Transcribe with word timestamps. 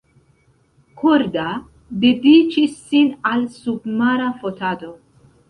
Korda 1.01 1.43
dediĉis 2.05 2.81
sin 2.87 3.13
al 3.33 3.45
submara 3.59 4.33
fotado. 4.41 4.93